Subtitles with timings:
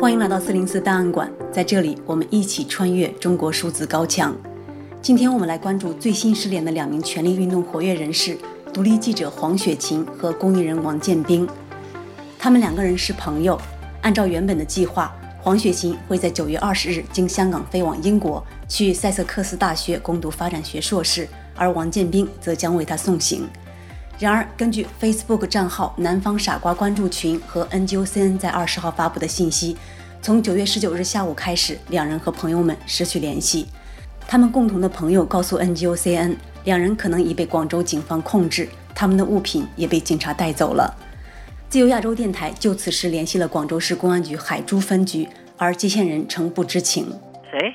[0.00, 4.32] 欢迎来到四零四档案馆，在这里我们一起穿越中国数字高墙。
[5.02, 8.38] 今天我们来关注最新失联的两名权力运动活跃人士：
[8.72, 11.48] 独立记者黄雪琴和公益人王建兵。
[12.38, 13.60] 他们两个人是朋友。
[14.02, 23.48] 按照原本的计划，黄雪琴会在九月二十日经香港飞往英国，去塞瑟克斯大学攻读发展学硕士，而王建兵则将为他送行。
[24.18, 29.76] 然而，根据 Facebook 账号“南方傻瓜”关注群和 NGOCN 在二十号发布的信息，
[30.20, 33.68] 从九月十九日下午开始，两人和朋友们失去联系。
[34.26, 40.92] 他们共同的朋友告诉 NGOCN，两人可能已被广州警方控制，他们的物品也被警察带走了。
[41.68, 47.08] 自由亚洲电台就此事联系了广州市公安局海珠分局，而接线人称不知情。
[47.52, 47.72] 谁？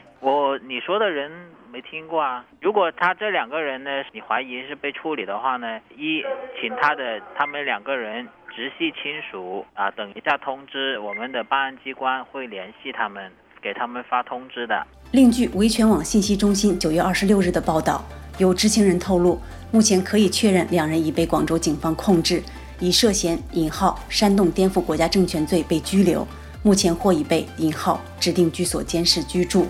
[0.67, 1.31] 你说的人。
[1.73, 2.45] 没听过啊！
[2.62, 6.22] 如果他这两个人呢，你怀疑是被处理的话呢，一
[6.62, 14.86] 请他的他们两个人直系亲属啊，等一下通知我们的办案机关会联系他们，给他们发通知的。
[15.14, 18.05] 另据维权网信息中心九月二十六日的报道，
[18.38, 22.39] 有知情人透露，目前可以确认两人已被广州警方控制，
[22.80, 26.27] 以涉嫌引号煽动颠覆国家政权罪被拘留，
[26.61, 29.66] 目前或已被引号指定居所监视居住。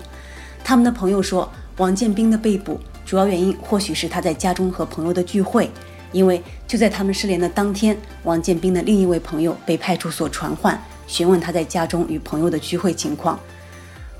[0.64, 1.48] 他们的朋友说。
[1.78, 5.68] 王建兵的被捕主要原因或许是他在家中和朋友的聚会，
[6.12, 13.36] 因为就在他们失联的当天，王建兵的另一位朋友被派出所传唤，询问他在家中与朋友的聚会情况。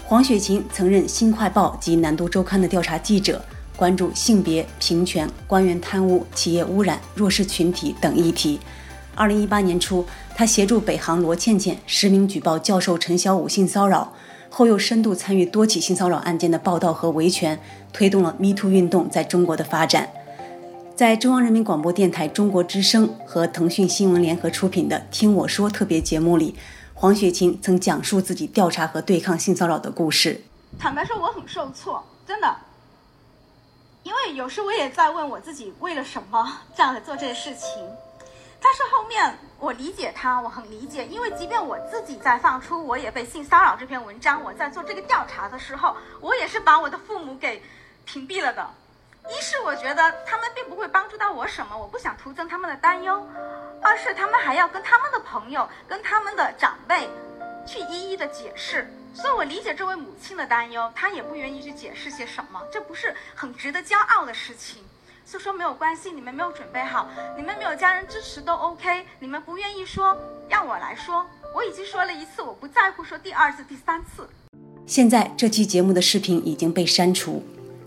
[0.04, 3.40] 黄雪琴曾任《新快报》及《南都周刊》的调查记者，
[3.76, 8.58] 关注性别平权、官员贪污、企业污染、弱势群体等议题。
[9.14, 14.12] 二零一八年初，他协助北航罗倩倩实名举报教授陈小武性骚扰。
[14.56, 17.58] 后又深度参与多起性骚扰案件的报道和维权，
[17.92, 20.08] 推动了 MeToo 运动在中国的发展。
[20.94, 26.54] 在中央人民广播电台中国之声和腾讯新闻联合出品的《听我说》特别节目里，
[26.94, 30.44] 黄雪琴曾讲述自己调查和对抗性骚扰的故事。
[30.78, 32.56] 坦白说，我很受挫，真的，
[34.04, 37.84] 因为有时我也在问我自己，为了什么这样做这些事情。
[38.64, 47.62] 但是后面我理解他，我很理解，因为即便我自己在放出我也被性骚扰这篇文章，我在做这个调查的时候，我也是把我的父母给
[48.06, 48.66] 屏蔽了的。
[49.28, 53.22] 一是我觉得他们并不会帮助到我什么，我不想徒增他们的担忧；
[53.82, 57.08] 二是他们还要跟他们的朋友、跟他们的长辈
[57.66, 64.82] 去一一的解释，所以我理解这位母亲的担忧，她也不愿意去解释些什么，这不是很值得骄傲的事情。
[65.30, 69.04] 就说没有关系，你们没有准备好，你们没有家人支持都 OK。
[69.18, 70.16] 你们不愿意说，
[70.48, 71.24] 让我来说。
[71.54, 74.28] 我已经说了一次，我不在乎说第二次、第三次。
[74.86, 77.42] 现在这期节目的视频已经被删除，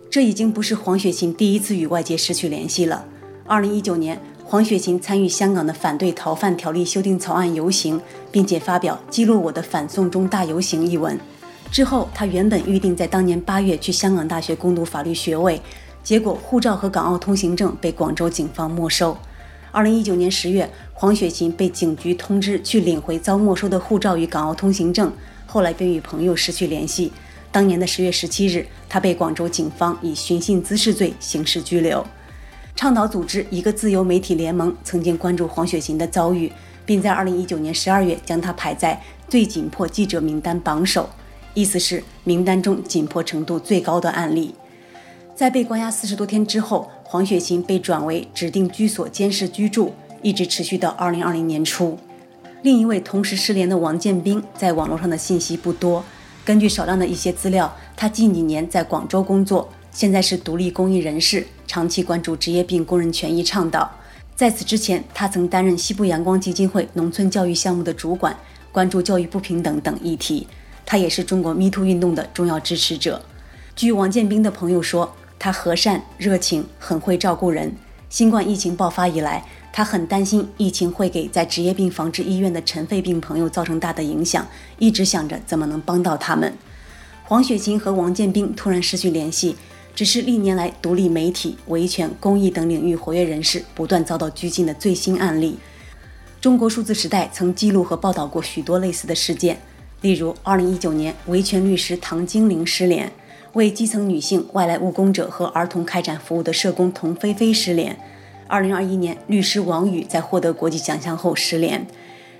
[0.09, 3.05] 这已经不是黄雪琴第一次与外界失去联系了。
[3.45, 11.17] 二零一九年，黄雪琴参与香港的反对逃犯条例修订草案游行，并且发表“记录我的反送中大游行”一文。
[11.71, 15.61] 之后，她原本预定在当年八月去香港大学攻读法律学位。
[16.07, 19.17] 结果，护照和港澳通行证被广州警方没收。
[19.73, 25.11] 二零一九年十月，黄雪琴被警局通知去领回遭没收的护照与港澳通行证，
[25.45, 27.11] 后来便与朋友失去联系。
[27.51, 32.07] 当年的十月十七日，她被广州警方以寻衅滋事罪刑事拘留。
[32.73, 36.49] 倡导组织一个自由媒体联盟曾经关注黄雪琴的遭遇，
[36.85, 41.09] 并在二零一九年十二月将她排在最紧迫记者名单榜首，
[41.53, 44.55] 意思是名单中紧迫程度最高的案例。
[45.37, 49.93] 在被关押四十多天之后，黄雪琴被转为指定居所监视居住，
[50.23, 51.95] 一直持续到二零二零年初。
[52.63, 56.03] 另一位同时失联的王建兵，在网络上的信息不多。
[56.43, 63.91] 根据少量的一些资料，他近几年在广州工作，现在是独立公益人士，长期关注职业病工人权益倡导。
[64.35, 68.35] 在此之前，他曾担任西部阳光基金会农村教育项目的主管，
[68.71, 70.47] 关注教育不平等等议题。
[70.83, 73.21] 他也是中国 MeToo 运动的重要支持者。
[73.75, 77.75] 据王建兵的朋友说，他和善、热情，很会照顾人。
[78.09, 79.43] 新冠疫情爆发以来，
[79.73, 84.47] 他很担心疫情会给在职业病防治医院的尘肺病朋友造成大的影响，
[84.79, 86.53] 一直想着怎么能帮到他们。
[87.25, 89.57] 黄雪琴和王建兵突然失去联系，
[89.93, 95.57] 只是历年来独立媒体、维权、公益等领域活跃人士不断遭到拘禁的最新案例。
[96.39, 99.59] 中国数字时代曾记录和报道过许多类似的事件，
[100.01, 103.11] 例如2019年维权律师唐晶玲失联。
[103.57, 107.97] 为基层女性、外来务工者和儿童开展服务的社工童菲菲失联。
[108.45, 111.87] 二零二一年，律师王宇在获得国际奖项后失联。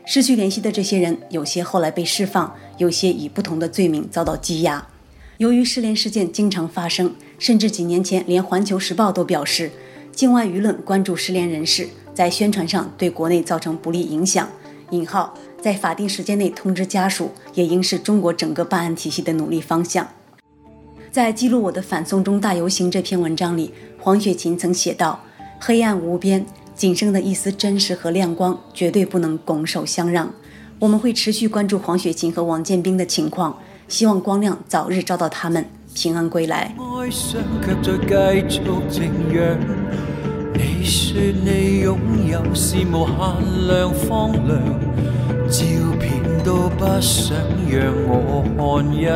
[0.06, 4.90] 失去联系的这些人，有些后来被释放，有些以不同的罪名遭到羁押。
[5.38, 9.72] 由于失联事件经常发生，甚至几年前，连《环球时报》都表示，
[10.12, 14.48] 境外舆论关注失联人士，在宣传上对国内造成不利影响。
[14.92, 20.08] 引号在法定时间内通知家属，也应是中国整个办案体系的努力方向。
[21.18, 25.20] 在记录我的反送中大游行这篇文章里，黄雪琴曾写道
[25.60, 30.32] ：“黑暗无边，仅剩的一丝真实和亮光，绝对不能拱手相让。
[30.78, 35.66] 我们会持续关注黄雪琴和王建斌的情况，希望光亮早日照到他们
[35.96, 36.72] 平安归来。”。
[40.54, 41.98] 你说你拥
[42.30, 44.62] 有是无限量荒凉，
[45.50, 45.66] 照
[46.00, 46.27] 片。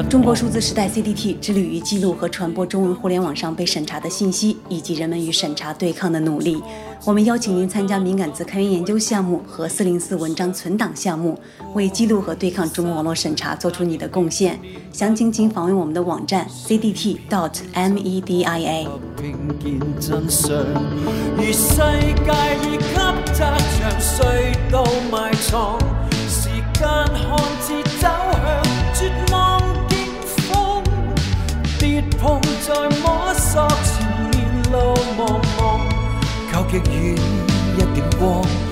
[0.10, 6.62] 中国数字时代 CDT 致力于记录和传播中文互联网上被审查的信息，以及人们与审查对抗的努力。
[7.06, 11.40] 我们邀请您参加敏感词开源研究项目和四零四文章存档项目，
[11.74, 14.60] 为记录和对抗中文网络审查做出你的贡献。
[14.92, 17.22] 详情请访问我们的网站 cdt.dot.media。
[26.82, 28.08] 眼看似走
[28.44, 28.64] 向
[28.96, 30.84] 绝望景风
[31.80, 35.60] 跌碰在摸索前面路茫茫
[36.52, 37.16] 求极远
[37.78, 38.71] 一点光